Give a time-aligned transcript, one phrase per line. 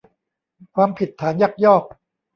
[0.75, 1.83] ความผิดฐานยักยอก